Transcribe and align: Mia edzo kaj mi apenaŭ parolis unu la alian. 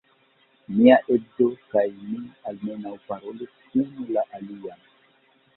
Mia 0.77 0.95
edzo 1.15 1.47
kaj 1.75 1.83
mi 1.99 2.17
apenaŭ 2.53 2.97
parolis 3.13 3.55
unu 3.85 4.07
la 4.17 4.25
alian. 4.41 4.83